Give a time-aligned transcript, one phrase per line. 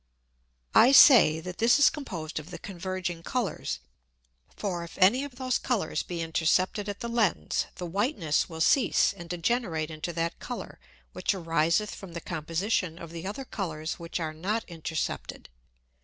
[0.73, 3.81] I say, that this is composed of the converging Colours.
[4.57, 9.13] For if any of those Colours be intercepted at the Lens, the whiteness will cease
[9.13, 10.79] and degenerate into that Colour
[11.13, 15.49] which ariseth from the composition of the other Colours which are not intercepted.